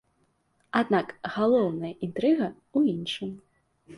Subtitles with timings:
[0.79, 3.31] Аднак галоўная інтрыга ў іншым.